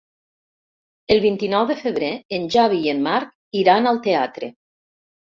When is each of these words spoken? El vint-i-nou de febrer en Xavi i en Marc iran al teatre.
El 1.15 1.21
vint-i-nou 1.25 1.69
de 1.73 1.77
febrer 1.83 2.11
en 2.39 2.49
Xavi 2.57 2.83
i 2.89 2.95
en 2.97 3.07
Marc 3.11 3.63
iran 3.65 3.95
al 3.97 4.05
teatre. 4.11 4.55